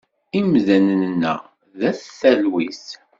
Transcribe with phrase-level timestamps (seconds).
[0.39, 1.33] Imdanen-a
[1.79, 2.85] d at talwit.